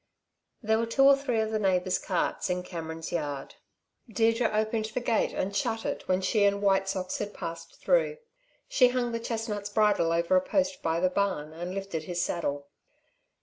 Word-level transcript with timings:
There 0.63 0.79
were 0.79 0.87
two 0.87 1.03
or 1.03 1.15
three 1.15 1.39
of 1.41 1.51
the 1.51 1.59
neighbours' 1.59 1.99
carts 1.99 2.49
in 2.49 2.63
Cameron's 2.63 3.11
yard. 3.11 3.53
Deirdre 4.09 4.49
opened 4.51 4.85
the 4.85 4.99
gate 4.99 5.31
and 5.31 5.55
shut 5.55 5.85
it 5.85 6.07
when 6.07 6.21
she 6.21 6.43
and 6.43 6.59
White 6.59 6.89
Socks 6.89 7.19
had 7.19 7.35
passed 7.35 7.79
through. 7.79 8.17
She 8.67 8.87
hung 8.89 9.11
the 9.11 9.19
chestnut's 9.19 9.69
bridle 9.69 10.11
over 10.11 10.35
a 10.35 10.41
post 10.41 10.81
by 10.81 10.99
the 10.99 11.11
barn, 11.11 11.53
and 11.53 11.75
lifted 11.75 12.05
his 12.05 12.19
saddle. 12.19 12.65